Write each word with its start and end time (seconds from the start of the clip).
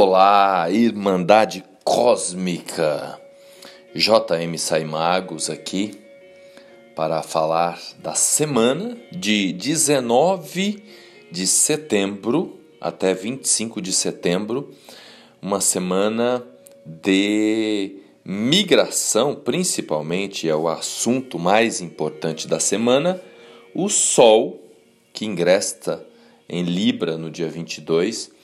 Olá, 0.00 0.70
Irmandade 0.70 1.64
Cósmica! 1.82 3.20
JM 3.92 4.56
Saimagos 4.56 5.50
aqui 5.50 5.90
para 6.94 7.20
falar 7.20 7.80
da 7.98 8.14
semana 8.14 8.96
de 9.10 9.52
19 9.52 10.84
de 11.32 11.48
setembro 11.48 12.60
até 12.80 13.12
25 13.12 13.82
de 13.82 13.92
setembro, 13.92 14.72
uma 15.42 15.60
semana 15.60 16.46
de 16.86 17.96
migração, 18.24 19.34
principalmente 19.34 20.48
é 20.48 20.54
o 20.54 20.68
assunto 20.68 21.40
mais 21.40 21.80
importante 21.80 22.46
da 22.46 22.60
semana. 22.60 23.20
O 23.74 23.88
Sol, 23.88 24.62
que 25.12 25.26
ingressa 25.26 26.06
em 26.48 26.62
Libra 26.62 27.18
no 27.18 27.32
dia 27.32 27.48
22 27.48 28.37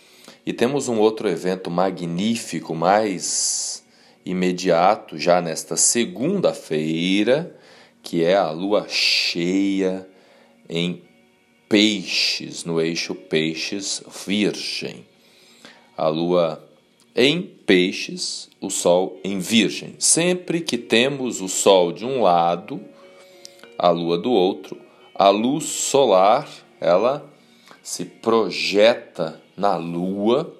e 0.47 0.53
temos 0.53 0.89
um 0.89 0.99
outro 0.99 1.29
evento 1.29 1.71
magnífico, 1.71 2.75
mais 2.75 3.85
imediato, 4.25 5.19
já 5.19 5.41
nesta 5.41 5.77
segunda-feira, 5.77 7.57
que 8.03 8.23
é 8.23 8.37
a 8.37 8.51
lua 8.51 8.87
cheia 8.89 10.07
em 10.69 11.03
Peixes, 11.69 12.65
no 12.65 12.81
eixo 12.81 13.15
Peixes-Virgem. 13.15 15.07
A 15.97 16.09
lua 16.09 16.63
em 17.17 17.43
Peixes, 17.43 18.51
o 18.61 18.69
Sol 18.69 19.19
em 19.25 19.39
Virgem. 19.39 19.95
Sempre 19.99 20.61
que 20.61 20.77
temos 20.77 21.41
o 21.41 21.49
Sol 21.49 21.93
de 21.93 22.05
um 22.05 22.23
lado, 22.23 22.81
a 23.79 23.89
lua 23.89 24.19
do 24.19 24.31
outro, 24.31 24.79
a 25.15 25.29
luz 25.29 25.65
solar, 25.65 26.49
ela 26.81 27.34
se 27.85 28.07
projeta 28.07 29.39
na 29.55 29.77
lua, 29.77 30.57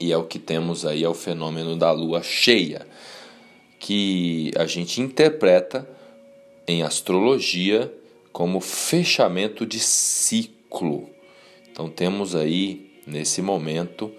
e 0.00 0.10
é 0.10 0.16
o 0.16 0.24
que 0.24 0.38
temos 0.38 0.86
aí, 0.86 1.04
é 1.04 1.08
o 1.08 1.12
fenômeno 1.12 1.76
da 1.76 1.92
lua 1.92 2.22
cheia, 2.22 2.86
que 3.78 4.50
a 4.56 4.64
gente 4.64 5.02
interpreta 5.02 5.86
em 6.66 6.82
astrologia 6.82 7.92
como 8.32 8.60
fechamento 8.60 9.66
de 9.66 9.78
ciclo. 9.78 11.10
Então 11.70 11.90
temos 11.90 12.34
aí, 12.34 12.90
nesse 13.06 13.42
momento, 13.42 14.10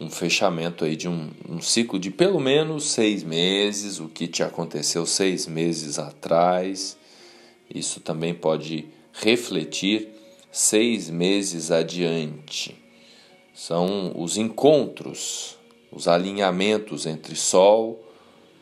um 0.00 0.08
fechamento 0.08 0.86
aí 0.86 0.96
de 0.96 1.06
um, 1.06 1.28
um, 1.46 1.60
ciclo 1.60 1.98
de 1.98 2.10
pelo 2.10 2.40
menos 2.40 2.84
seis 2.84 3.22
meses, 3.22 4.00
o 4.00 4.08
que 4.08 4.26
te 4.26 4.42
aconteceu 4.42 5.04
seis 5.04 5.46
meses 5.46 5.98
atrás. 5.98 6.96
Isso 7.72 8.00
também 8.00 8.32
pode 8.32 8.86
refletir 9.12 10.17
seis 10.50 11.10
meses 11.10 11.70
adiante. 11.70 12.76
São 13.54 14.12
os 14.14 14.36
encontros, 14.36 15.56
os 15.90 16.06
alinhamentos 16.06 17.06
entre 17.06 17.34
Sol, 17.34 18.04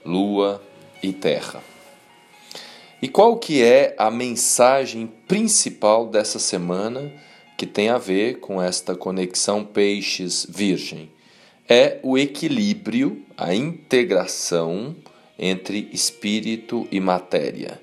Lua 0.05 0.63
e 1.03 1.13
Terra. 1.13 1.63
E 3.01 3.09
qual 3.09 3.37
que 3.37 3.63
é 3.63 3.95
a 3.99 4.11
mensagem 4.11 5.07
principal 5.29 6.07
dessa 6.07 6.39
semana 6.39 7.13
que 7.59 7.67
tem 7.67 7.91
a 7.91 7.99
ver 7.99 8.41
com 8.41 8.61
esta 8.61 8.95
conexão 8.95 9.65
peixes-virgem? 9.65 11.11
É 11.69 12.01
o 12.03 12.17
equilíbrio, 12.17 13.23
a 13.37 13.55
integração 13.55 14.97
entre 15.39 15.91
espírito 15.93 16.89
e 16.91 17.01
matéria. 17.01 17.81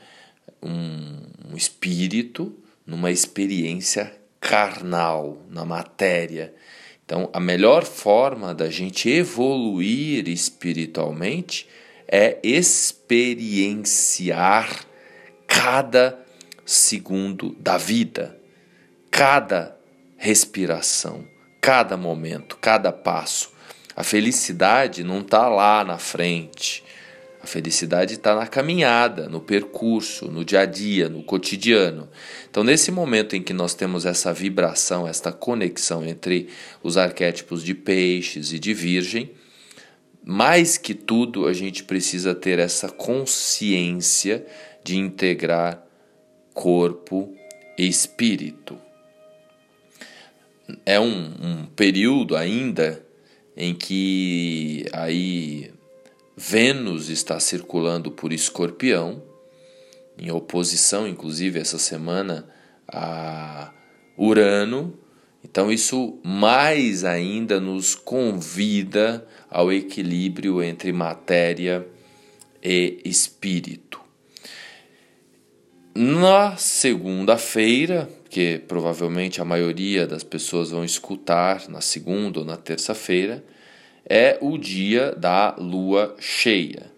um, 0.61 1.51
um 1.51 1.55
espírito 1.55 2.55
numa 2.85 3.11
experiência 3.11 4.11
carnal, 4.39 5.37
na 5.49 5.63
matéria. 5.63 6.53
Então, 7.05 7.29
a 7.31 7.39
melhor 7.39 7.85
forma 7.85 8.53
da 8.55 8.69
gente 8.69 9.09
evoluir 9.09 10.27
espiritualmente 10.27 11.67
é 12.11 12.37
experienciar 12.43 14.85
cada 15.47 16.19
segundo 16.65 17.55
da 17.57 17.77
vida, 17.77 18.37
cada 19.09 19.77
respiração, 20.17 21.25
cada 21.61 21.95
momento, 21.95 22.57
cada 22.57 22.91
passo. 22.91 23.49
A 23.95 24.03
felicidade 24.03 25.01
não 25.03 25.21
está 25.21 25.47
lá 25.47 25.85
na 25.85 25.97
frente. 25.97 26.83
A 27.41 27.47
felicidade 27.47 28.15
está 28.15 28.35
na 28.35 28.45
caminhada, 28.45 29.27
no 29.27 29.41
percurso, 29.41 30.29
no 30.29 30.45
dia 30.45 30.59
a 30.59 30.65
dia, 30.65 31.09
no 31.09 31.23
cotidiano. 31.23 32.07
Então, 32.49 32.63
nesse 32.63 32.91
momento 32.91 33.35
em 33.35 33.41
que 33.41 33.51
nós 33.51 33.73
temos 33.73 34.05
essa 34.05 34.31
vibração, 34.31 35.07
esta 35.07 35.31
conexão 35.31 36.05
entre 36.05 36.49
os 36.83 36.97
arquétipos 36.97 37.63
de 37.63 37.73
peixes 37.73 38.53
e 38.53 38.59
de 38.59 38.75
virgem, 38.75 39.31
mais 40.23 40.77
que 40.77 40.93
tudo, 40.93 41.47
a 41.47 41.53
gente 41.53 41.83
precisa 41.83 42.35
ter 42.35 42.59
essa 42.59 42.89
consciência 42.89 44.45
de 44.83 44.97
integrar 44.97 45.83
corpo 46.53 47.33
e 47.77 47.87
espírito. 47.87 48.77
É 50.85 50.99
um, 50.99 51.33
um 51.41 51.65
período 51.65 52.35
ainda 52.35 53.03
em 53.55 53.73
que 53.73 54.85
aí 54.93 55.71
Vênus 56.35 57.09
está 57.09 57.39
circulando 57.39 58.11
por 58.11 58.31
Escorpião, 58.31 59.21
em 60.17 60.31
oposição, 60.31 61.07
inclusive, 61.07 61.59
essa 61.59 61.77
semana 61.77 62.47
a 62.87 63.73
Urano, 64.17 64.97
então, 65.43 65.71
isso 65.71 66.19
mais 66.23 67.03
ainda 67.03 67.59
nos 67.59 67.95
convida 67.95 69.25
ao 69.49 69.71
equilíbrio 69.71 70.61
entre 70.61 70.93
matéria 70.93 71.85
e 72.63 73.01
espírito. 73.03 73.99
Na 75.93 76.55
segunda-feira, 76.55 78.07
que 78.29 78.59
provavelmente 78.65 79.41
a 79.41 79.45
maioria 79.45 80.07
das 80.07 80.23
pessoas 80.23 80.69
vão 80.69 80.85
escutar 80.85 81.67
na 81.67 81.81
segunda 81.81 82.39
ou 82.39 82.45
na 82.45 82.55
terça-feira, 82.55 83.43
é 84.05 84.37
o 84.39 84.57
dia 84.57 85.13
da 85.13 85.55
lua 85.57 86.15
cheia, 86.17 86.91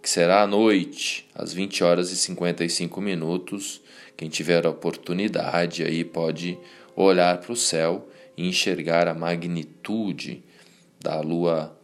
que 0.00 0.08
será 0.08 0.42
à 0.42 0.46
noite, 0.46 1.26
às 1.34 1.52
20 1.52 1.82
horas 1.82 2.12
e 2.12 2.16
55 2.16 3.00
minutos. 3.00 3.80
Quem 4.16 4.28
tiver 4.28 4.64
a 4.66 4.70
oportunidade 4.70 5.82
aí 5.82 6.04
pode 6.04 6.56
olhar 7.04 7.38
para 7.38 7.52
o 7.52 7.56
céu 7.56 8.08
e 8.36 8.48
enxergar 8.48 9.08
a 9.08 9.14
magnitude 9.14 10.42
da 11.00 11.20
lua 11.20 11.76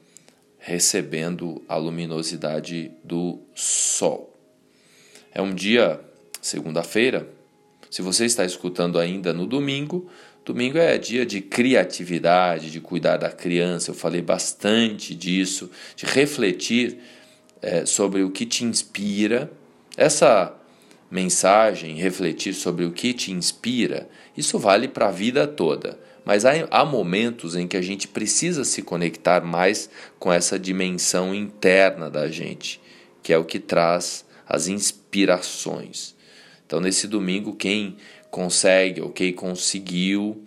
recebendo 0.59 1.63
a 1.69 1.77
luminosidade 1.77 2.91
do 3.05 3.39
sol. 3.55 4.35
É 5.33 5.43
um 5.43 5.55
dia, 5.55 6.01
segunda-feira, 6.41 7.29
se 7.91 8.03
você 8.03 8.25
está 8.25 8.45
escutando 8.45 8.99
ainda 8.99 9.33
no 9.33 9.47
domingo, 9.47 10.09
domingo 10.45 10.79
é 10.79 10.99
dia 10.99 11.25
de 11.25 11.41
criatividade, 11.41 12.71
de 12.71 12.81
cuidar 12.81 13.19
da 13.19 13.31
criança. 13.31 13.91
Eu 13.91 13.95
falei 13.95 14.23
bastante 14.23 15.15
disso, 15.15 15.71
de 15.95 16.07
refletir 16.07 16.99
é, 17.63 17.87
sobre 17.87 18.23
o 18.23 18.31
que 18.31 18.47
te 18.47 18.65
inspira. 18.65 19.51
Essa 19.97 20.55
mensagem, 21.11 21.97
refletir 21.97 22.55
sobre 22.55 22.85
o 22.85 22.93
que 22.93 23.13
te 23.13 23.31
inspira, 23.33 24.09
isso 24.37 24.59
vale 24.59 24.89
para 24.89 25.09
a 25.09 25.13
vida 25.13 25.47
toda. 25.47 25.99
Mas 26.25 26.45
há, 26.45 26.53
há 26.71 26.85
momentos 26.85 27.55
em 27.55 27.69
que 27.69 27.77
a 27.77 27.83
gente 27.83 28.09
precisa 28.09 28.65
se 28.65 28.83
conectar 28.83 29.45
mais 29.45 29.91
com 30.19 30.33
essa 30.33 30.59
dimensão 30.59 31.35
interna 31.35 32.09
da 32.09 32.29
gente, 32.29 32.81
que 33.23 33.33
é 33.33 33.39
o 33.39 33.45
que 33.45 33.59
traz 33.59 34.25
as 34.47 34.69
inspirações. 34.69 36.15
Então, 36.67 36.81
nesse 36.81 37.07
domingo, 37.07 37.55
quem 37.55 37.97
consegue 38.31 39.01
ou 39.01 39.11
quem 39.11 39.33
conseguiu 39.33 40.43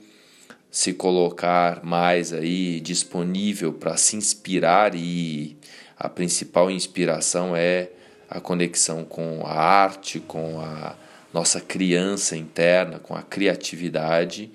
se 0.69 0.93
colocar 0.93 1.83
mais 1.83 2.33
aí 2.33 2.79
disponível 2.79 3.71
para 3.71 3.95
se 3.97 4.15
inspirar 4.15 4.93
e 4.93 5.55
a 5.97 6.09
principal 6.09 6.69
inspiração 6.69 7.55
é 7.55 7.89
a 8.29 8.39
conexão 8.39 9.03
com 9.05 9.45
a 9.45 9.53
arte, 9.53 10.19
com 10.19 10.59
a 10.59 10.95
nossa 11.33 11.61
criança 11.61 12.35
interna, 12.35 12.99
com 12.99 13.15
a 13.15 13.21
criatividade, 13.21 14.51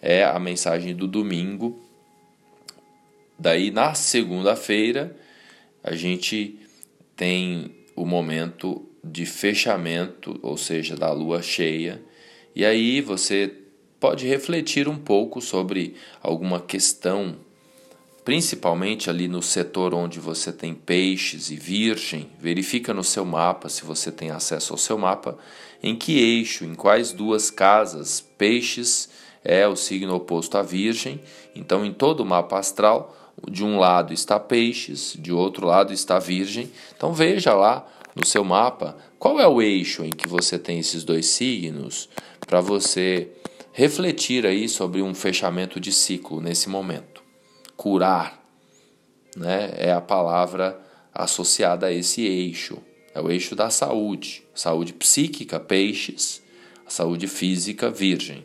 é 0.00 0.24
a 0.24 0.38
mensagem 0.38 0.94
do 0.94 1.06
domingo. 1.06 1.82
Daí 3.38 3.70
na 3.70 3.94
segunda-feira 3.94 5.16
a 5.82 5.94
gente 5.94 6.58
tem 7.16 7.74
o 7.96 8.04
momento 8.04 8.86
de 9.02 9.24
fechamento, 9.24 10.38
ou 10.42 10.56
seja, 10.56 10.94
da 10.96 11.10
lua 11.10 11.42
cheia, 11.42 12.02
e 12.54 12.64
aí 12.64 13.00
você 13.00 13.52
pode 13.98 14.26
refletir 14.26 14.88
um 14.88 14.96
pouco 14.96 15.40
sobre 15.40 15.94
alguma 16.22 16.60
questão 16.60 17.36
principalmente 18.24 19.08
ali 19.08 19.26
no 19.26 19.42
setor 19.42 19.94
onde 19.94 20.20
você 20.20 20.52
tem 20.52 20.74
peixes 20.74 21.50
e 21.50 21.56
virgem, 21.56 22.30
verifica 22.38 22.92
no 22.92 23.02
seu 23.02 23.24
mapa, 23.24 23.68
se 23.68 23.84
você 23.84 24.12
tem 24.12 24.30
acesso 24.30 24.72
ao 24.72 24.78
seu 24.78 24.98
mapa, 24.98 25.38
em 25.82 25.96
que 25.96 26.18
eixo, 26.18 26.64
em 26.64 26.74
quais 26.74 27.12
duas 27.12 27.50
casas 27.50 28.20
peixes 28.36 29.08
é 29.42 29.66
o 29.66 29.74
signo 29.74 30.14
oposto 30.14 30.58
à 30.58 30.62
virgem. 30.62 31.20
Então, 31.54 31.84
em 31.84 31.92
todo 31.92 32.20
o 32.20 32.26
mapa 32.26 32.58
astral, 32.58 33.16
de 33.50 33.64
um 33.64 33.78
lado 33.78 34.12
está 34.12 34.38
peixes, 34.38 35.16
de 35.18 35.32
outro 35.32 35.66
lado 35.66 35.92
está 35.92 36.18
virgem. 36.18 36.70
Então, 36.94 37.14
veja 37.14 37.54
lá 37.54 37.86
no 38.14 38.26
seu 38.26 38.44
mapa 38.44 38.98
qual 39.18 39.40
é 39.40 39.48
o 39.48 39.62
eixo 39.62 40.04
em 40.04 40.10
que 40.10 40.28
você 40.28 40.58
tem 40.58 40.78
esses 40.78 41.04
dois 41.04 41.26
signos 41.26 42.08
para 42.46 42.60
você 42.60 43.28
refletir 43.72 44.44
aí 44.44 44.68
sobre 44.68 45.00
um 45.00 45.14
fechamento 45.14 45.80
de 45.80 45.92
ciclo 45.92 46.40
nesse 46.40 46.68
momento 46.68 47.09
curar, 47.80 48.44
né, 49.34 49.72
é 49.74 49.90
a 49.90 50.02
palavra 50.02 50.78
associada 51.14 51.86
a 51.86 51.90
esse 51.90 52.26
eixo. 52.26 52.76
É 53.14 53.22
o 53.22 53.30
eixo 53.30 53.56
da 53.56 53.70
saúde. 53.70 54.44
Saúde 54.54 54.92
psíquica, 54.92 55.58
peixes, 55.58 56.42
saúde 56.86 57.26
física, 57.26 57.88
virgem. 57.88 58.44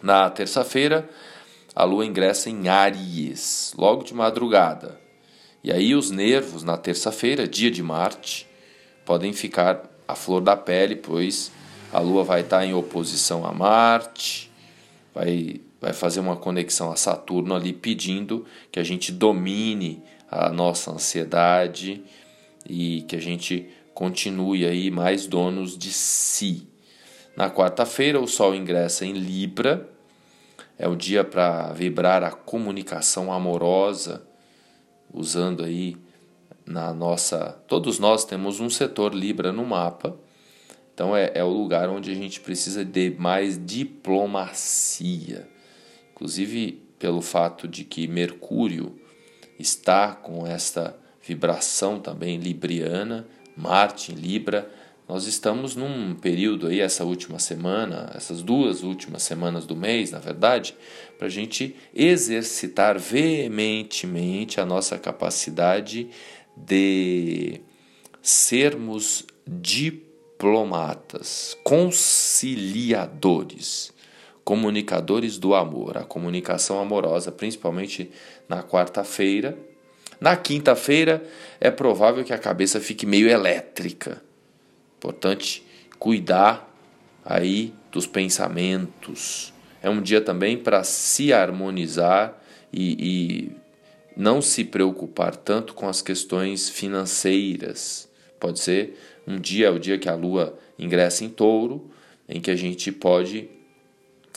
Na 0.00 0.30
terça-feira, 0.30 1.10
a 1.74 1.82
lua 1.82 2.06
ingressa 2.06 2.48
em 2.48 2.68
Áries, 2.68 3.74
logo 3.76 4.04
de 4.04 4.14
madrugada. 4.14 5.00
E 5.64 5.72
aí 5.72 5.92
os 5.92 6.12
nervos, 6.12 6.62
na 6.62 6.76
terça-feira, 6.76 7.48
dia 7.48 7.72
de 7.72 7.82
Marte, 7.82 8.48
podem 9.04 9.32
ficar 9.32 9.82
à 10.06 10.14
flor 10.14 10.40
da 10.40 10.56
pele, 10.56 10.94
pois 10.94 11.50
a 11.92 11.98
lua 11.98 12.22
vai 12.22 12.42
estar 12.42 12.64
em 12.64 12.72
oposição 12.72 13.44
a 13.44 13.52
Marte, 13.52 14.48
vai 15.12 15.60
vai 15.82 15.92
fazer 15.92 16.20
uma 16.20 16.36
conexão 16.36 16.92
a 16.92 16.96
Saturno 16.96 17.56
ali 17.56 17.72
pedindo 17.72 18.46
que 18.70 18.78
a 18.78 18.84
gente 18.84 19.10
domine 19.10 20.00
a 20.30 20.48
nossa 20.48 20.92
ansiedade 20.92 22.04
e 22.64 23.02
que 23.02 23.16
a 23.16 23.20
gente 23.20 23.68
continue 23.92 24.64
aí 24.64 24.92
mais 24.92 25.26
donos 25.26 25.76
de 25.76 25.92
si. 25.92 26.68
Na 27.36 27.50
quarta-feira 27.50 28.20
o 28.20 28.28
Sol 28.28 28.54
ingressa 28.54 29.04
em 29.04 29.12
Libra, 29.12 29.90
é 30.78 30.86
o 30.86 30.94
dia 30.94 31.24
para 31.24 31.72
vibrar 31.72 32.22
a 32.22 32.30
comunicação 32.30 33.32
amorosa, 33.32 34.24
usando 35.12 35.64
aí 35.64 35.96
na 36.64 36.94
nossa. 36.94 37.60
Todos 37.66 37.98
nós 37.98 38.24
temos 38.24 38.60
um 38.60 38.70
setor 38.70 39.12
Libra 39.12 39.50
no 39.52 39.66
mapa, 39.66 40.16
então 40.94 41.16
é, 41.16 41.32
é 41.34 41.42
o 41.42 41.50
lugar 41.50 41.88
onde 41.88 42.12
a 42.12 42.14
gente 42.14 42.38
precisa 42.40 42.84
de 42.84 43.10
mais 43.18 43.58
diplomacia 43.58 45.50
inclusive 46.22 46.80
pelo 47.00 47.20
fato 47.20 47.66
de 47.66 47.82
que 47.82 48.06
Mercúrio 48.06 48.94
está 49.58 50.14
com 50.14 50.46
esta 50.46 50.96
vibração 51.20 51.98
também 51.98 52.38
libriana, 52.38 53.26
Marte 53.56 54.12
em 54.12 54.14
Libra. 54.14 54.70
Nós 55.08 55.26
estamos 55.26 55.74
num 55.74 56.14
período 56.14 56.68
aí, 56.68 56.78
essa 56.78 57.04
última 57.04 57.40
semana, 57.40 58.12
essas 58.14 58.40
duas 58.40 58.84
últimas 58.84 59.24
semanas 59.24 59.66
do 59.66 59.74
mês, 59.74 60.12
na 60.12 60.20
verdade, 60.20 60.76
para 61.18 61.26
a 61.26 61.30
gente 61.30 61.74
exercitar 61.92 63.00
veementemente 63.00 64.60
a 64.60 64.64
nossa 64.64 64.96
capacidade 65.00 66.08
de 66.56 67.60
sermos 68.22 69.26
diplomatas, 69.44 71.58
conciliadores 71.64 73.92
comunicadores 74.44 75.38
do 75.38 75.54
amor, 75.54 75.96
a 75.96 76.04
comunicação 76.04 76.80
amorosa, 76.80 77.30
principalmente 77.30 78.10
na 78.48 78.62
quarta-feira. 78.62 79.56
Na 80.20 80.36
quinta-feira 80.36 81.22
é 81.60 81.70
provável 81.70 82.24
que 82.24 82.32
a 82.32 82.38
cabeça 82.38 82.80
fique 82.80 83.06
meio 83.06 83.28
elétrica. 83.28 84.22
Importante 84.98 85.64
cuidar 85.98 86.68
aí 87.24 87.72
dos 87.90 88.06
pensamentos. 88.06 89.52
É 89.82 89.90
um 89.90 90.00
dia 90.00 90.20
também 90.20 90.56
para 90.56 90.84
se 90.84 91.32
harmonizar 91.32 92.40
e, 92.72 92.96
e 92.98 93.56
não 94.16 94.40
se 94.40 94.64
preocupar 94.64 95.36
tanto 95.36 95.74
com 95.74 95.88
as 95.88 96.02
questões 96.02 96.68
financeiras. 96.68 98.08
Pode 98.38 98.60
ser 98.60 98.98
um 99.26 99.38
dia, 99.38 99.68
é 99.68 99.70
o 99.70 99.78
dia 99.78 99.98
que 99.98 100.08
a 100.08 100.14
lua 100.14 100.58
ingressa 100.78 101.24
em 101.24 101.28
touro, 101.28 101.90
em 102.28 102.40
que 102.40 102.50
a 102.50 102.56
gente 102.56 102.90
pode 102.90 103.48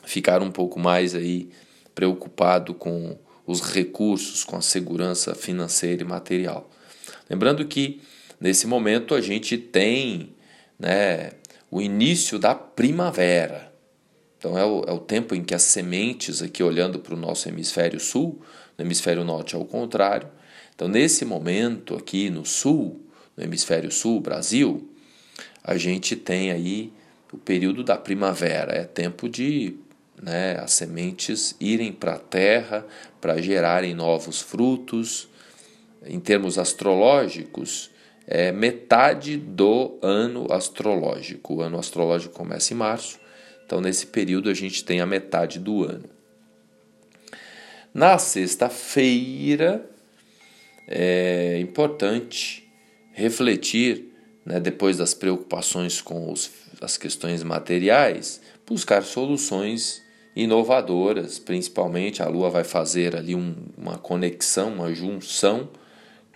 ficar 0.05 0.41
um 0.41 0.51
pouco 0.51 0.79
mais 0.79 1.15
aí 1.15 1.49
preocupado 1.93 2.73
com 2.73 3.17
os 3.45 3.61
recursos, 3.61 4.43
com 4.43 4.55
a 4.55 4.61
segurança 4.61 5.35
financeira 5.35 6.01
e 6.01 6.05
material. 6.05 6.69
Lembrando 7.29 7.65
que 7.65 8.01
nesse 8.39 8.67
momento 8.67 9.13
a 9.13 9.21
gente 9.21 9.57
tem 9.57 10.33
né, 10.79 11.31
o 11.69 11.81
início 11.81 12.39
da 12.39 12.55
primavera. 12.55 13.73
Então 14.37 14.57
é 14.57 14.65
o, 14.65 14.83
é 14.87 14.91
o 14.91 14.99
tempo 14.99 15.33
em 15.33 15.43
que 15.43 15.55
as 15.55 15.63
sementes, 15.63 16.41
aqui 16.41 16.61
olhando 16.61 16.99
para 16.99 17.13
o 17.13 17.17
nosso 17.17 17.47
hemisfério 17.47 17.99
sul, 17.99 18.41
no 18.77 18.85
hemisfério 18.85 19.23
norte 19.23 19.55
é 19.55 19.57
o 19.57 19.65
contrário. 19.65 20.27
Então, 20.75 20.87
nesse 20.87 21.23
momento 21.23 21.95
aqui 21.95 22.29
no 22.29 22.45
sul, 22.45 23.01
no 23.35 23.43
hemisfério 23.43 23.91
sul, 23.91 24.19
Brasil, 24.19 24.89
a 25.63 25.77
gente 25.77 26.15
tem 26.15 26.51
aí 26.51 26.91
o 27.31 27.37
período 27.37 27.83
da 27.83 27.97
primavera, 27.97 28.73
é 28.73 28.83
tempo 28.83 29.29
de 29.29 29.77
né, 30.21 30.57
as 30.59 30.71
sementes 30.71 31.55
irem 31.59 31.91
para 31.91 32.13
a 32.13 32.19
terra 32.19 32.85
para 33.19 33.41
gerarem 33.41 33.93
novos 33.93 34.41
frutos. 34.41 35.27
Em 36.05 36.19
termos 36.19 36.59
astrológicos, 36.59 37.89
é 38.27 38.51
metade 38.51 39.37
do 39.37 39.97
ano 40.01 40.51
astrológico. 40.51 41.55
O 41.55 41.61
ano 41.61 41.77
astrológico 41.77 42.33
começa 42.33 42.73
em 42.73 42.77
março, 42.77 43.19
então 43.65 43.81
nesse 43.81 44.07
período 44.07 44.49
a 44.49 44.53
gente 44.53 44.83
tem 44.83 44.99
a 44.99 45.05
metade 45.05 45.59
do 45.59 45.83
ano. 45.83 46.09
Na 47.93 48.17
sexta-feira 48.17 49.89
é 50.87 51.57
importante 51.59 52.67
refletir, 53.13 54.13
né, 54.45 54.59
depois 54.59 54.97
das 54.97 55.13
preocupações 55.13 56.01
com 56.01 56.31
os, 56.31 56.51
as 56.81 56.97
questões 56.97 57.41
materiais, 57.41 58.41
buscar 58.67 59.03
soluções 59.03 60.04
inovadoras, 60.35 61.39
principalmente 61.39 62.21
a 62.21 62.27
Lua 62.27 62.49
vai 62.49 62.63
fazer 62.63 63.15
ali 63.15 63.33
um, 63.33 63.55
uma 63.77 63.97
conexão, 63.97 64.73
uma 64.73 64.93
junção 64.93 65.69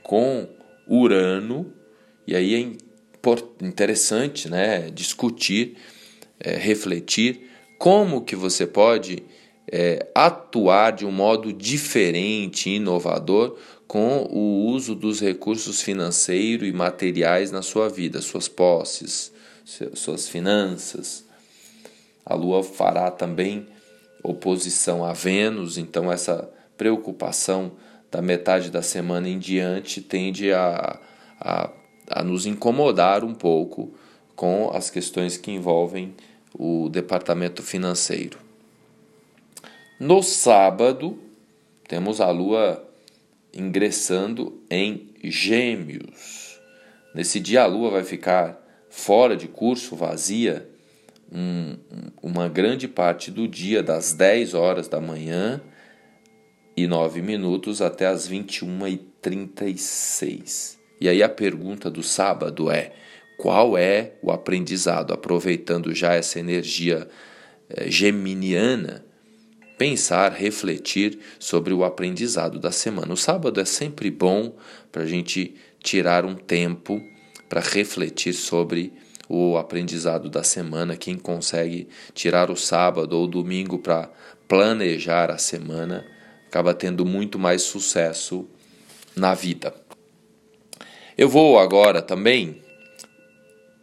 com 0.01 0.47
Urano, 0.87 1.73
e 2.25 2.35
aí 2.35 2.55
é 2.55 3.65
interessante 3.65 4.49
né, 4.49 4.89
discutir, 4.89 5.75
é, 6.39 6.55
refletir 6.55 7.49
como 7.77 8.21
que 8.21 8.35
você 8.35 8.65
pode 8.65 9.23
é, 9.71 10.07
atuar 10.15 10.91
de 10.91 11.05
um 11.05 11.11
modo 11.11 11.51
diferente, 11.51 12.69
inovador, 12.69 13.57
com 13.87 14.27
o 14.29 14.67
uso 14.67 14.93
dos 14.93 15.19
recursos 15.19 15.81
financeiros 15.81 16.67
e 16.67 16.71
materiais 16.71 17.51
na 17.51 17.61
sua 17.61 17.89
vida, 17.89 18.21
suas 18.21 18.47
posses, 18.47 19.31
suas 19.93 20.29
finanças. 20.29 21.25
A 22.25 22.35
Lua 22.35 22.63
fará 22.63 23.09
também 23.09 23.67
oposição 24.23 25.03
a 25.03 25.13
Vênus, 25.13 25.77
então 25.77 26.11
essa 26.11 26.49
preocupação 26.77 27.73
da 28.11 28.21
metade 28.21 28.69
da 28.69 28.81
semana 28.81 29.29
em 29.29 29.38
diante 29.38 30.01
tende 30.01 30.51
a, 30.51 30.99
a, 31.39 31.69
a 32.09 32.23
nos 32.23 32.45
incomodar 32.45 33.23
um 33.23 33.33
pouco 33.33 33.93
com 34.35 34.71
as 34.73 34.89
questões 34.89 35.38
que 35.38 35.51
envolvem 35.51 36.15
o 36.57 36.89
departamento 36.89 37.61
financeiro. 37.61 38.39
No 39.99 40.23
sábado, 40.23 41.19
temos 41.88 42.21
a 42.21 42.29
Lua 42.29 42.83
ingressando 43.53 44.61
em 44.69 45.09
Gêmeos. 45.23 46.59
Nesse 47.13 47.39
dia, 47.39 47.63
a 47.63 47.65
Lua 47.65 47.91
vai 47.91 48.03
ficar 48.03 48.57
fora 48.89 49.35
de 49.35 49.47
curso, 49.47 49.95
vazia, 49.95 50.69
um, 51.31 51.77
uma 52.21 52.48
grande 52.48 52.88
parte 52.88 53.31
do 53.31 53.48
dia, 53.48 53.83
das 53.83 54.13
10 54.13 54.53
horas 54.53 54.88
da 54.88 55.00
manhã 55.00 55.62
e 56.75 56.88
9 56.88 57.21
minutos 57.21 57.81
até 57.81 58.07
as 58.07 58.27
21 58.27 58.88
e 58.88 58.98
36. 58.98 60.79
E 61.00 61.07
aí 61.07 61.21
a 61.24 61.29
pergunta 61.29 61.89
do 61.89 62.03
sábado 62.03 62.69
é: 62.71 62.93
qual 63.38 63.77
é 63.77 64.13
o 64.21 64.31
aprendizado? 64.31 65.13
Aproveitando 65.13 65.93
já 65.93 66.13
essa 66.13 66.39
energia 66.39 67.07
eh, 67.69 67.89
geminiana, 67.89 69.05
pensar, 69.77 70.31
refletir 70.31 71.19
sobre 71.39 71.74
o 71.74 71.83
aprendizado 71.83 72.59
da 72.59 72.71
semana. 72.71 73.13
O 73.13 73.17
sábado 73.17 73.62
é 73.62 73.65
sempre 73.65 74.12
bom 74.12 74.55
para 74.91 75.03
a 75.03 75.05
gente 75.05 75.55
tirar 75.81 76.25
um 76.25 76.36
tempo 76.36 77.01
para 77.48 77.62
refletir 77.62 78.33
sobre 78.33 78.93
o 79.29 79.55
aprendizado 79.57 80.27
da 80.27 80.43
semana. 80.43 80.98
Quem 80.98 81.15
consegue 81.15 81.88
tirar 82.15 82.50
o 82.50 82.57
sábado 82.57 83.13
ou 83.13 83.27
domingo 83.27 83.77
para 83.77 84.09
planejar 84.48 85.29
a 85.29 85.38
semana 85.38 86.05
acaba 86.48 86.74
tendo 86.74 87.05
muito 87.05 87.38
mais 87.38 87.62
sucesso 87.62 88.48
na 89.15 89.36
vida. 89.36 89.71
Eu 91.15 91.29
vou 91.29 91.59
agora 91.59 92.01
também 92.01 92.62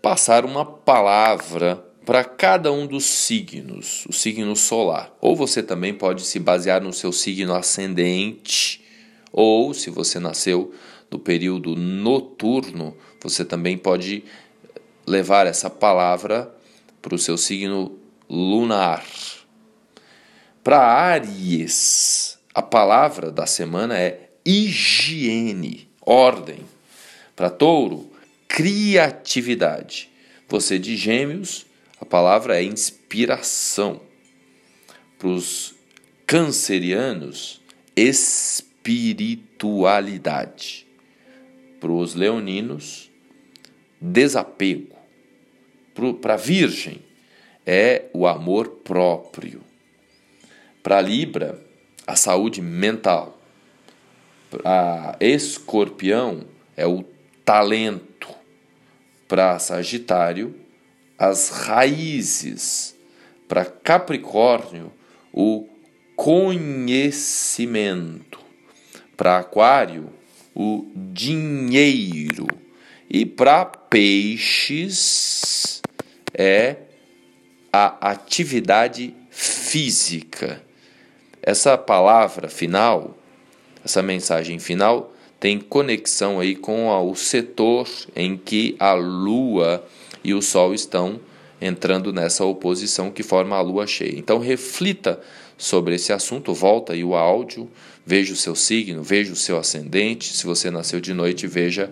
passar 0.02 0.44
uma 0.44 0.64
palavra 0.64 1.84
para 2.04 2.24
cada 2.24 2.72
um 2.72 2.86
dos 2.86 3.04
signos, 3.04 4.04
o 4.08 4.12
signo 4.12 4.54
solar. 4.56 5.14
Ou 5.20 5.36
você 5.36 5.62
também 5.62 5.92
pode 5.92 6.22
se 6.22 6.38
basear 6.38 6.80
no 6.80 6.92
seu 6.92 7.12
signo 7.12 7.54
ascendente, 7.54 8.82
ou 9.32 9.74
se 9.74 9.90
você 9.90 10.18
nasceu 10.18 10.72
no 11.10 11.18
período 11.18 11.76
noturno, 11.76 12.96
você 13.20 13.44
também 13.44 13.76
pode 13.76 14.24
levar 15.06 15.46
essa 15.46 15.70
palavra 15.70 16.52
para 17.00 17.14
o 17.14 17.18
seu 17.18 17.38
signo 17.38 17.96
lunar. 18.28 19.04
Para 20.64 20.80
Aries, 20.80 22.40
a 22.52 22.60
palavra 22.60 23.30
da 23.30 23.46
semana 23.46 23.96
é 23.96 24.30
higiene, 24.44 25.88
ordem. 26.00 26.58
Para 27.36 27.48
Touro, 27.50 28.10
criatividade. 28.48 30.10
Você 30.48 30.76
de 30.78 30.96
Gêmeos, 30.96 31.66
a 32.00 32.04
palavra 32.04 32.58
é 32.58 32.64
inspiração. 32.64 34.00
Para 35.18 35.28
os 35.28 35.74
cancerianos, 36.26 37.60
espiritualidade. 37.94 40.86
Para 41.78 41.92
os 41.92 42.14
leoninos, 42.14 43.10
desapego. 44.00 44.95
Para 46.20 46.34
a 46.34 46.36
Virgem, 46.36 47.00
é 47.64 48.04
o 48.12 48.26
amor 48.26 48.68
próprio. 48.84 49.62
Para 50.82 51.00
Libra, 51.00 51.58
a 52.06 52.14
saúde 52.14 52.60
mental. 52.60 53.40
Para 54.50 55.16
Escorpião, 55.18 56.42
é 56.76 56.86
o 56.86 57.02
talento. 57.44 58.28
Para 59.26 59.58
Sagitário, 59.58 60.54
as 61.18 61.48
raízes. 61.48 62.94
Para 63.48 63.64
Capricórnio, 63.64 64.92
o 65.32 65.66
conhecimento. 66.14 68.38
Para 69.16 69.38
Aquário, 69.38 70.10
o 70.54 70.86
dinheiro. 70.94 72.46
E 73.08 73.24
para 73.24 73.64
peixes 73.64 75.56
é 76.36 76.76
a 77.72 78.10
atividade 78.10 79.14
física. 79.30 80.62
Essa 81.42 81.78
palavra 81.78 82.48
final, 82.48 83.16
essa 83.84 84.02
mensagem 84.02 84.58
final, 84.58 85.14
tem 85.40 85.58
conexão 85.58 86.40
aí 86.40 86.54
com 86.54 86.88
o 86.88 87.14
setor 87.14 87.88
em 88.14 88.36
que 88.36 88.76
a 88.78 88.94
Lua 88.94 89.86
e 90.22 90.34
o 90.34 90.42
Sol 90.42 90.74
estão 90.74 91.20
entrando 91.60 92.12
nessa 92.12 92.44
oposição 92.44 93.10
que 93.10 93.22
forma 93.22 93.56
a 93.56 93.60
Lua 93.60 93.86
cheia. 93.86 94.18
Então 94.18 94.38
reflita 94.38 95.20
sobre 95.56 95.94
esse 95.94 96.12
assunto, 96.12 96.52
volta 96.52 96.92
aí 96.92 97.04
o 97.04 97.14
áudio, 97.14 97.70
veja 98.04 98.32
o 98.32 98.36
seu 98.36 98.54
signo, 98.54 99.02
veja 99.02 99.32
o 99.32 99.36
seu 99.36 99.58
ascendente. 99.58 100.36
Se 100.36 100.44
você 100.44 100.70
nasceu 100.70 101.00
de 101.00 101.14
noite, 101.14 101.46
veja 101.46 101.90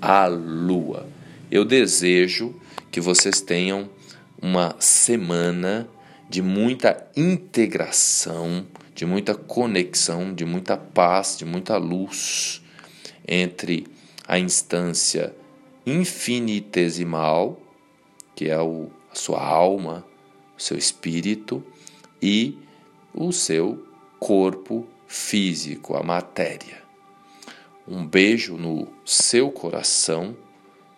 a 0.00 0.26
Lua. 0.26 1.06
Eu 1.50 1.64
desejo 1.64 2.54
que 2.94 3.00
vocês 3.00 3.40
tenham 3.40 3.90
uma 4.40 4.76
semana 4.78 5.88
de 6.30 6.40
muita 6.40 7.10
integração, 7.16 8.64
de 8.94 9.04
muita 9.04 9.34
conexão, 9.34 10.32
de 10.32 10.44
muita 10.44 10.76
paz, 10.76 11.36
de 11.36 11.44
muita 11.44 11.76
luz 11.76 12.62
entre 13.26 13.88
a 14.28 14.38
instância 14.38 15.34
infinitesimal, 15.84 17.60
que 18.32 18.48
é 18.48 18.62
o, 18.62 18.90
a 19.10 19.16
sua 19.16 19.44
alma, 19.44 20.06
o 20.56 20.62
seu 20.62 20.78
espírito, 20.78 21.64
e 22.22 22.56
o 23.12 23.32
seu 23.32 23.84
corpo 24.20 24.86
físico, 25.08 25.96
a 25.96 26.02
matéria. 26.04 26.80
Um 27.88 28.06
beijo 28.06 28.56
no 28.56 28.86
seu 29.04 29.50
coração, 29.50 30.36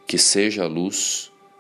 que 0.07 0.19
seja 0.19 0.67
luz, 0.67 1.33